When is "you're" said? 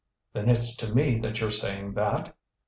1.41-1.51